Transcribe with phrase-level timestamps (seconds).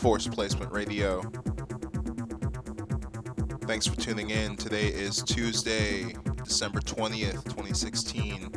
[0.00, 1.20] Force Placement Radio.
[3.64, 4.56] Thanks for tuning in.
[4.56, 8.50] Today is Tuesday, December 20th, 2016.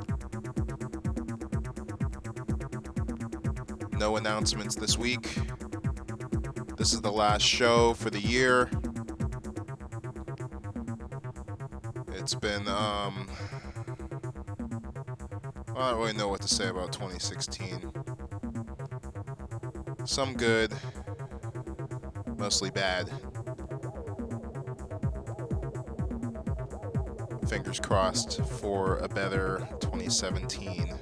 [4.00, 5.38] No announcements this week.
[6.78, 8.70] This is the last show for the year.
[12.14, 13.28] It's been, um,
[15.76, 17.92] I don't really know what to say about 2016.
[20.06, 20.73] Some good,
[22.62, 23.10] bad.
[27.50, 30.94] Fingers crossed for a better 2017,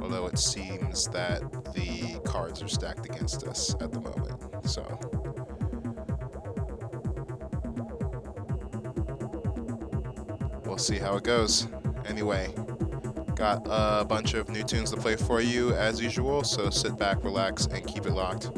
[0.00, 1.40] although it seems that
[1.74, 4.40] the cards are stacked against us at the moment.
[4.68, 4.82] So.
[10.64, 11.68] We'll see how it goes.
[12.06, 12.52] Anyway,
[13.34, 17.22] got a bunch of new tunes to play for you as usual, so sit back,
[17.22, 18.50] relax, and keep it locked.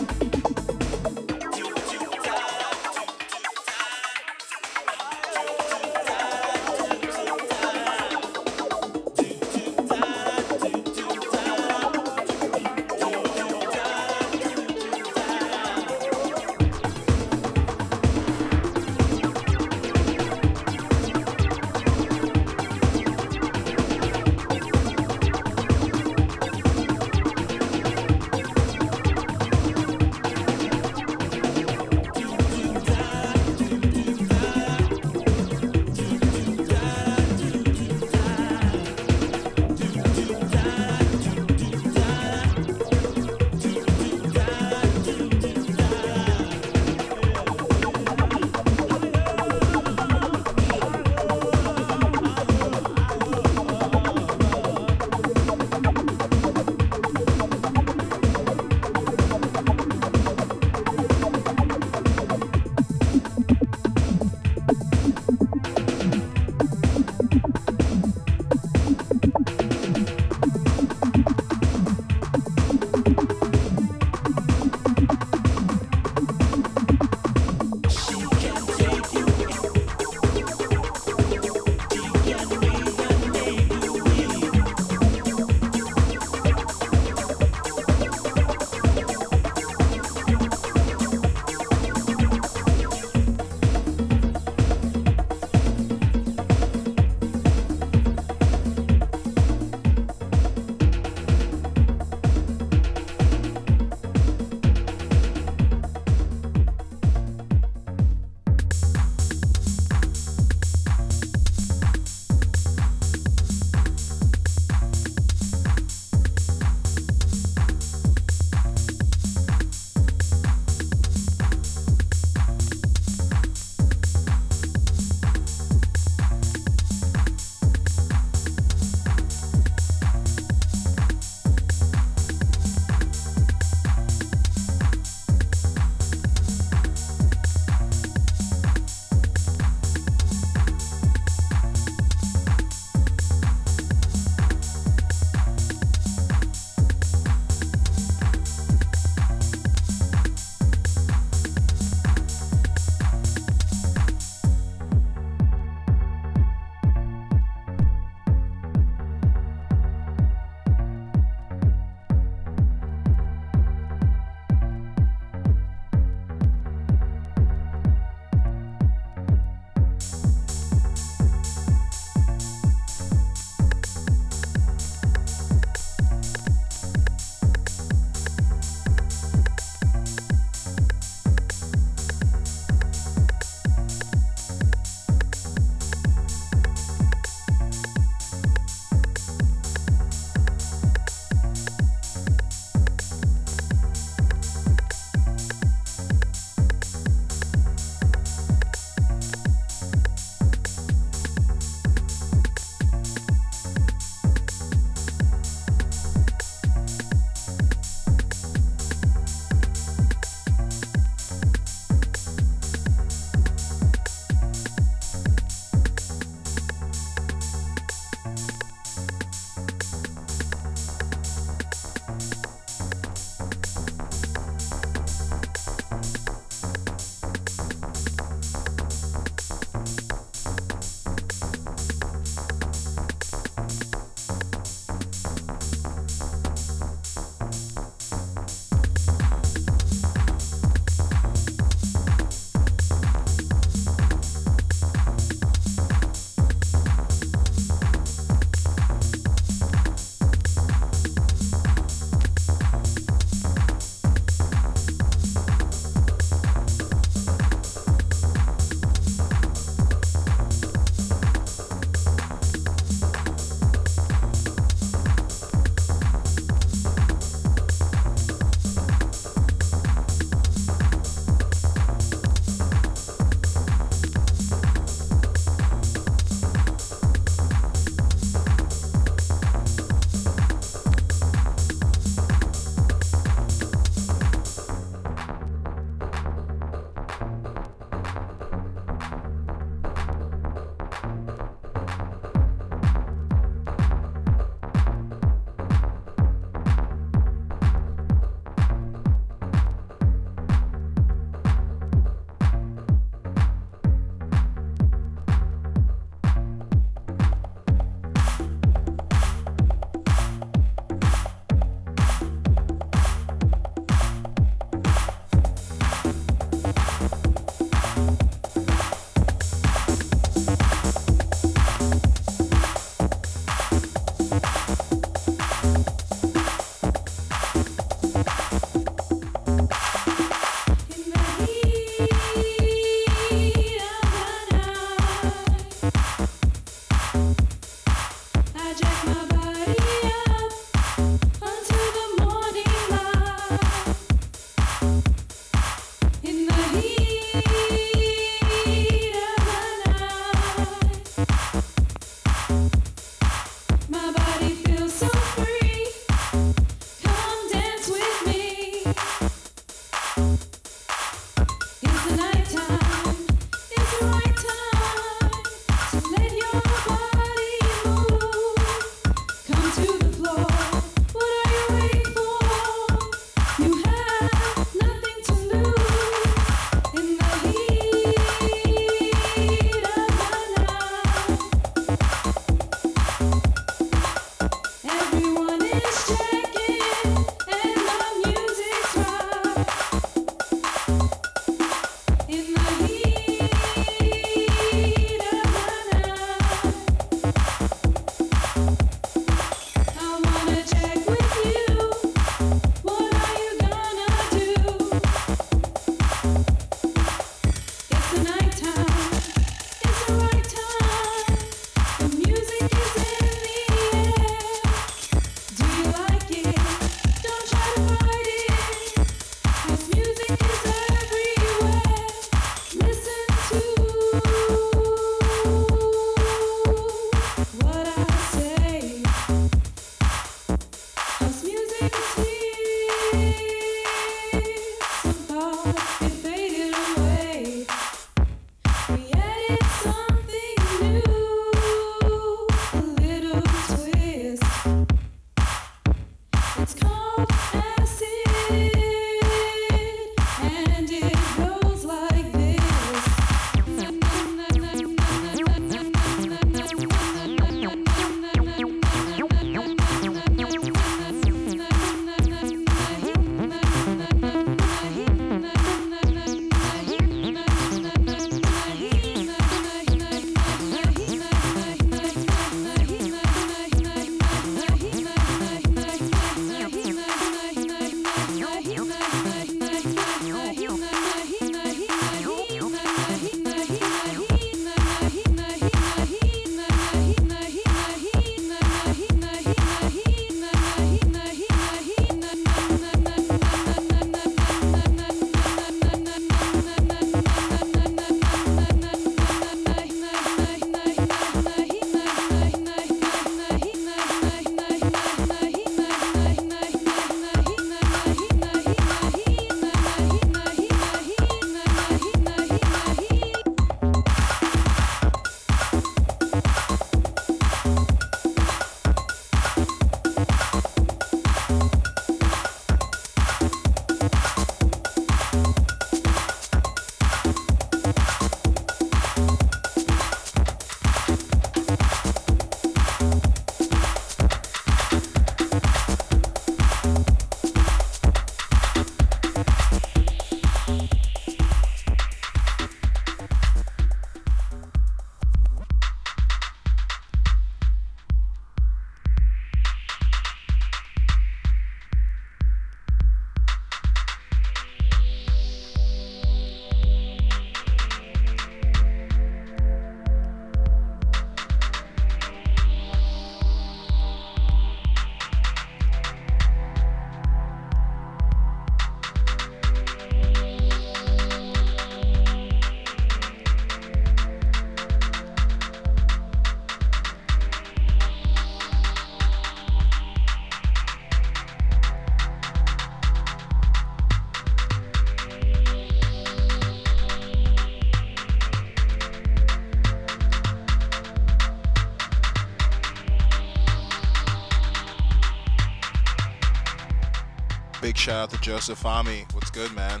[598.00, 599.26] shout out to Joseph Ami.
[599.34, 600.00] What's good, man?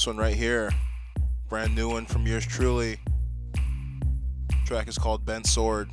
[0.00, 0.70] This one right here,
[1.50, 2.98] brand new one from yours truly.
[4.64, 5.90] track is called Bent Sword.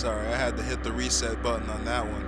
[0.00, 2.26] Sorry, I had to hit the reset button on that one.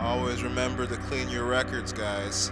[0.00, 2.50] Always remember to clean your records, guys.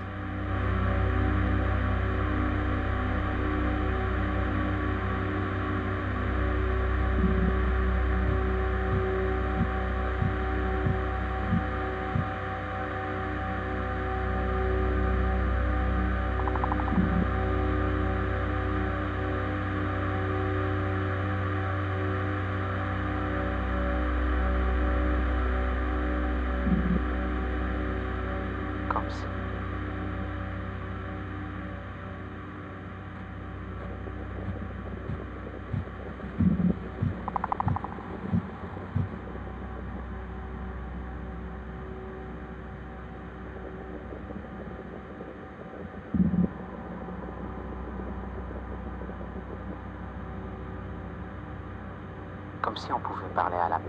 [53.40, 53.79] Parler à la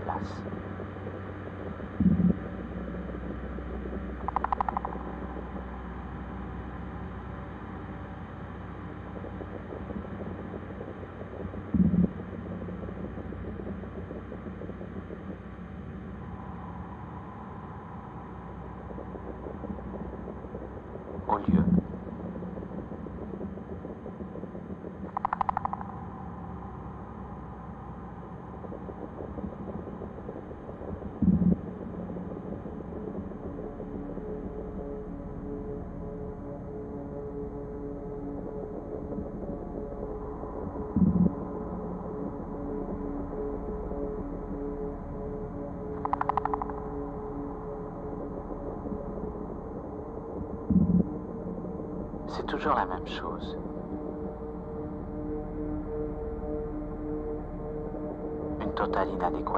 [59.02, 59.51] 阿里达尼克。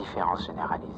[0.00, 0.94] L'indifférence généralisée.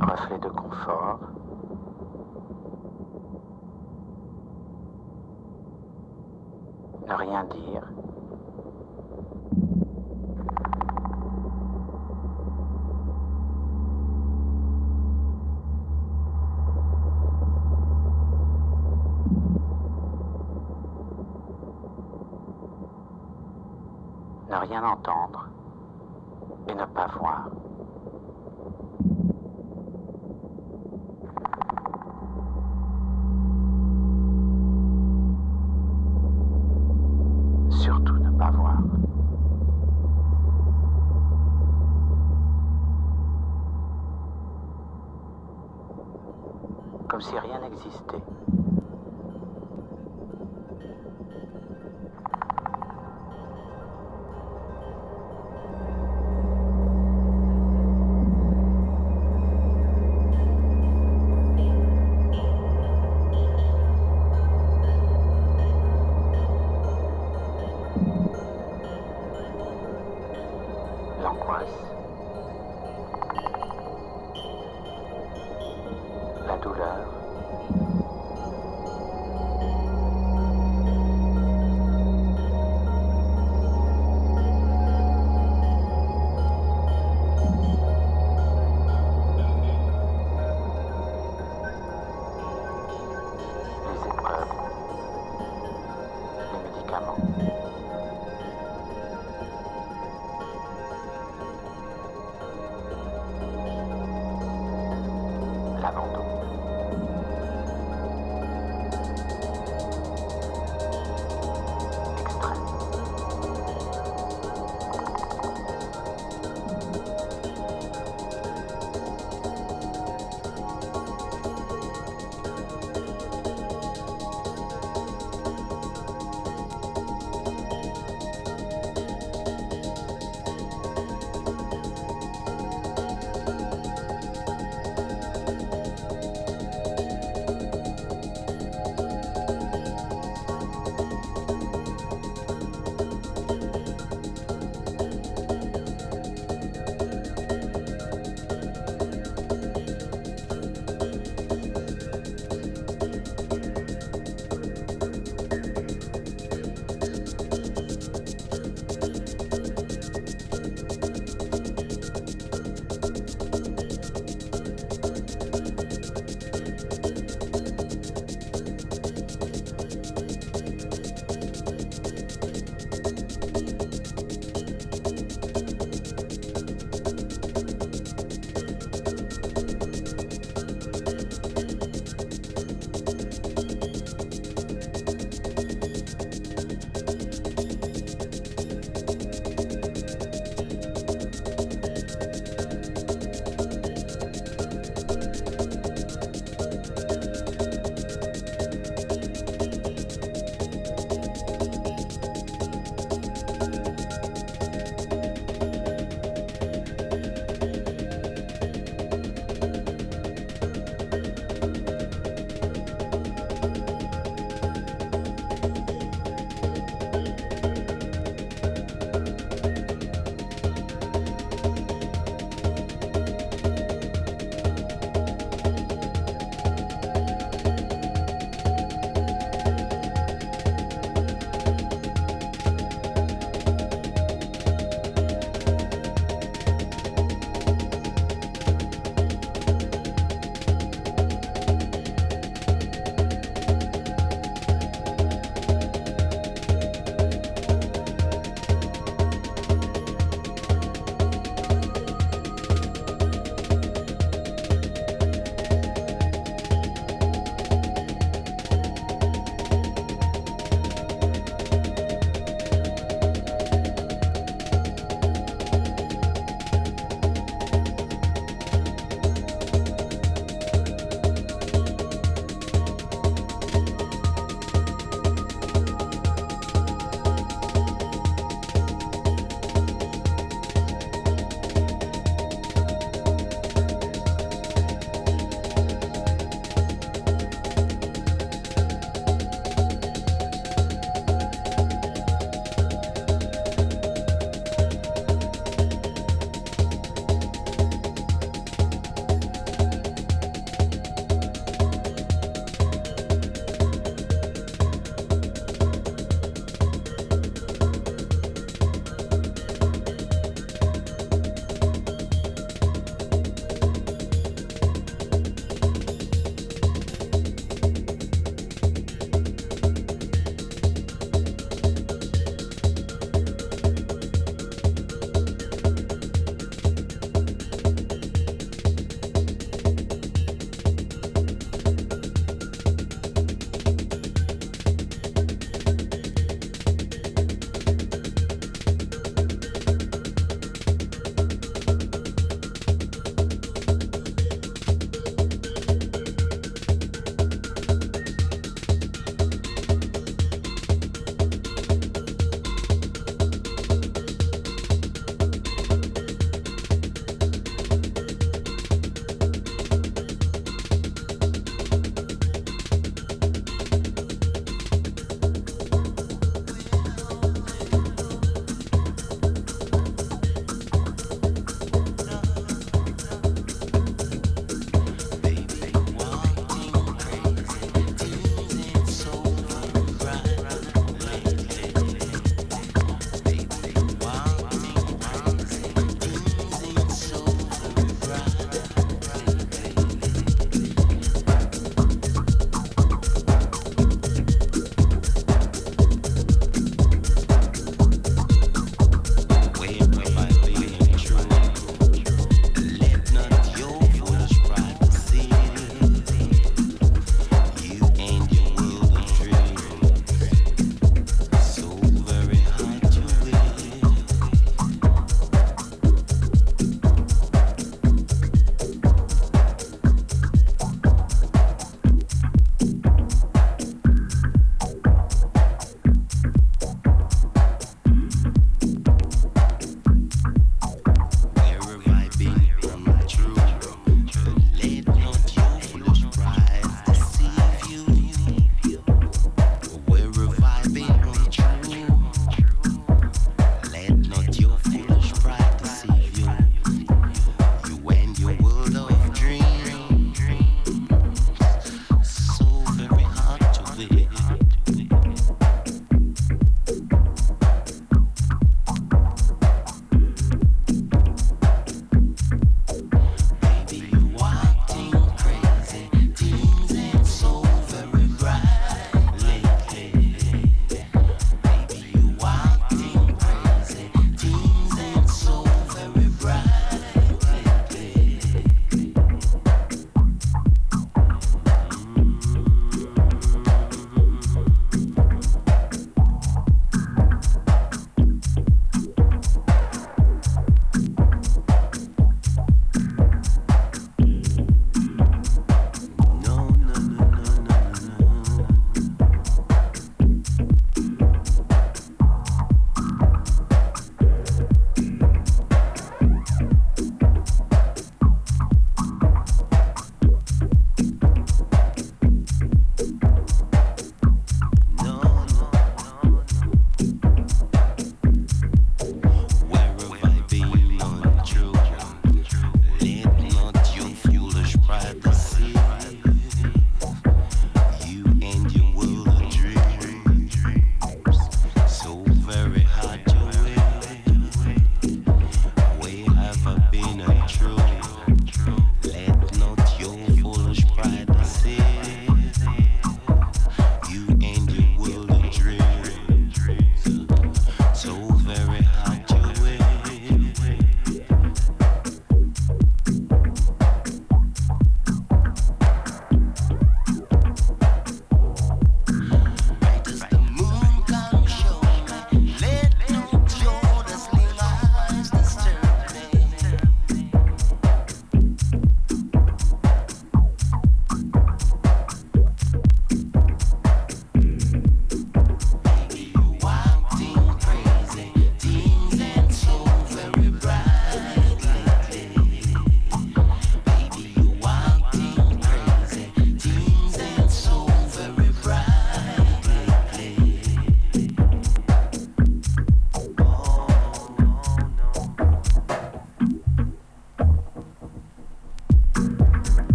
[0.00, 1.20] Reflet de confort.
[7.08, 7.82] Ne rien dire.
[24.50, 25.21] Ne rien entendre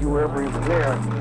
[0.00, 1.17] you were ever even there.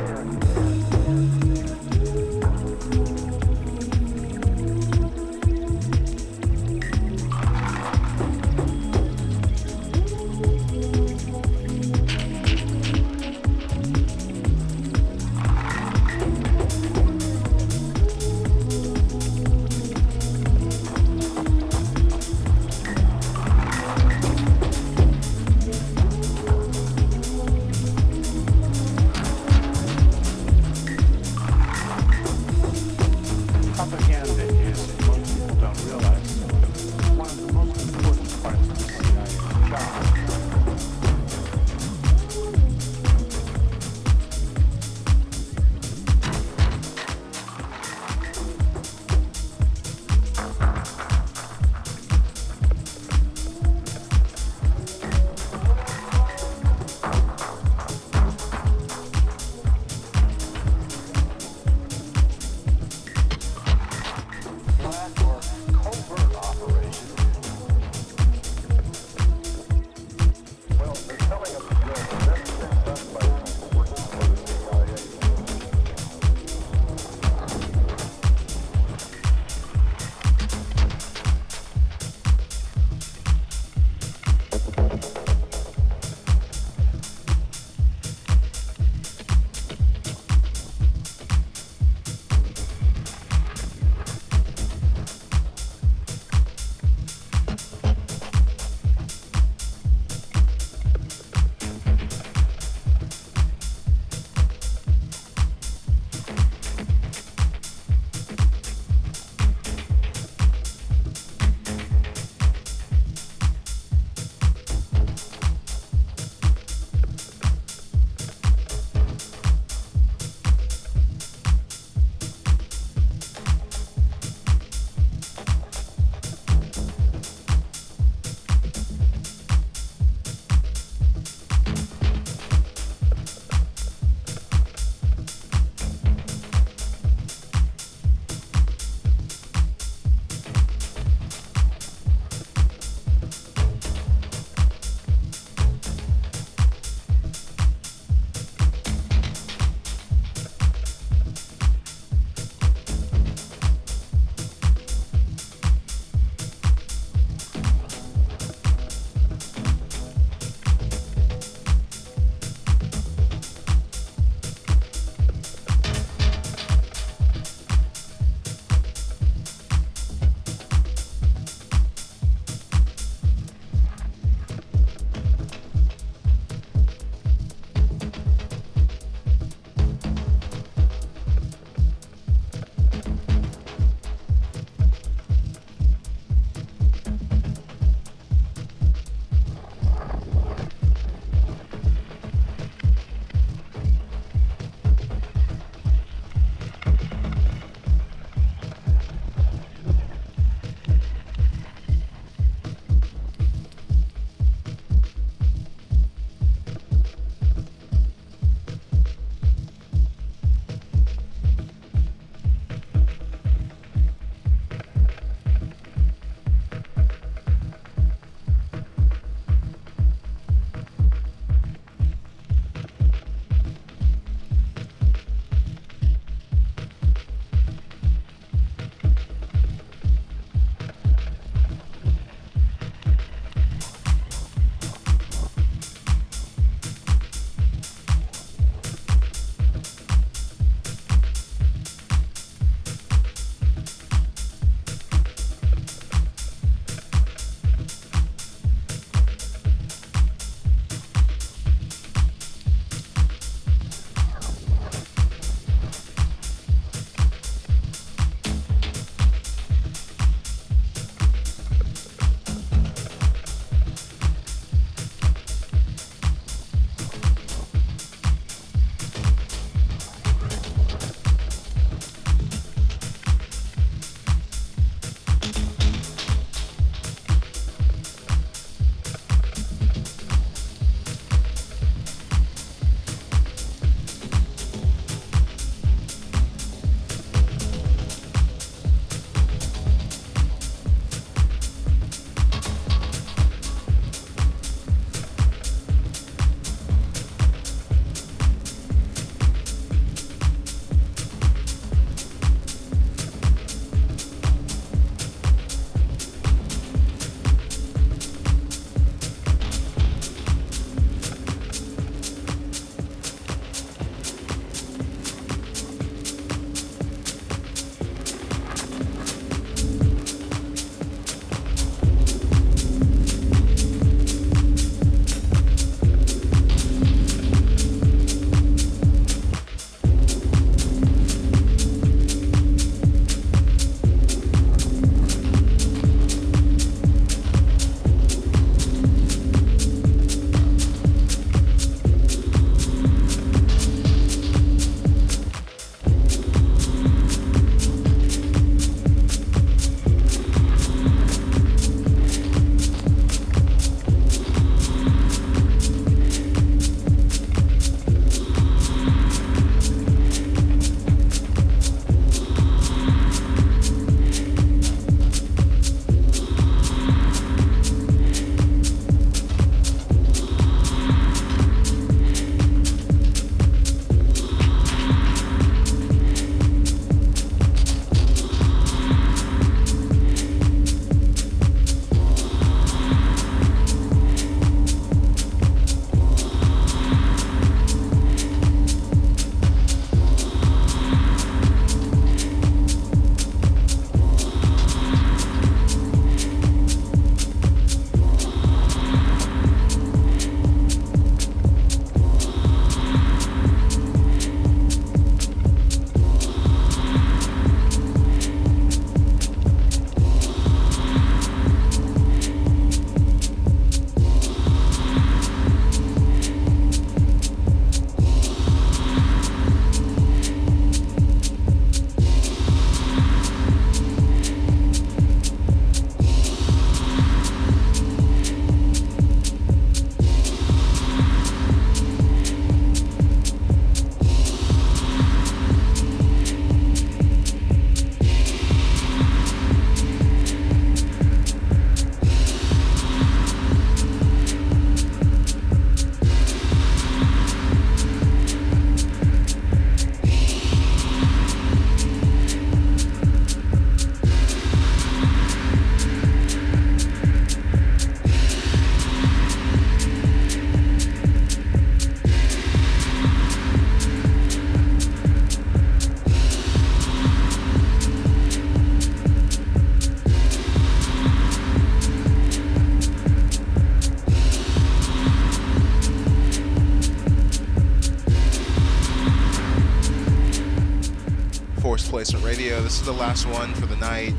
[482.36, 482.82] Radio.
[482.82, 484.34] This is the last one for the night.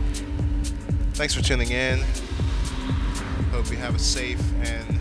[1.15, 2.05] Thanks for tuning in.
[3.51, 4.98] Hope you have a safe and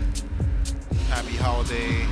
[1.08, 2.06] happy holiday.